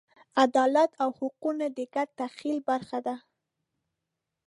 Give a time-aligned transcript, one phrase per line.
[0.43, 3.15] عدالت او حقونه د ګډ تخیل برخه ده.